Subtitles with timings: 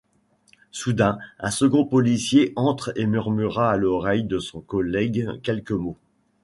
[0.71, 5.99] Soudain un second policier entre et murmure à l'oreille de son collègue quelques mots.